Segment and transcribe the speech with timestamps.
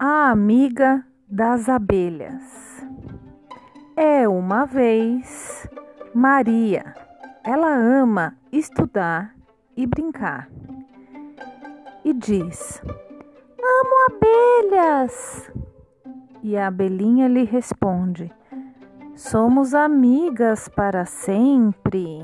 [0.00, 2.86] amiga das abelhas.
[3.94, 5.68] É uma vez
[6.14, 6.94] Maria.
[7.44, 9.34] Ela ama estudar
[9.76, 10.48] e brincar.
[12.02, 12.82] E diz:
[13.62, 15.52] Amo abelhas.
[16.42, 18.32] E a abelhinha lhe responde:
[19.14, 22.22] Somos amigas para sempre.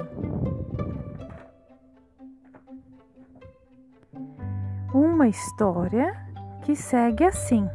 [4.95, 6.25] Uma história
[6.66, 7.70] que segue assim: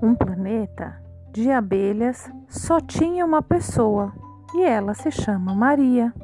[0.00, 4.12] Um planeta de abelhas só tinha uma pessoa
[4.54, 6.14] e ela se chama Maria.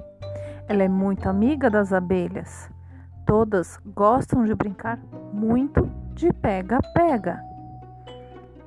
[0.68, 2.70] Ela é muito amiga das abelhas.
[3.26, 4.96] Todas gostam de brincar
[5.32, 7.42] muito de pega-pega.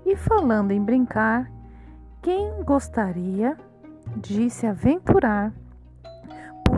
[0.05, 1.50] E falando em brincar,
[2.22, 3.55] quem gostaria
[4.17, 5.53] de se aventurar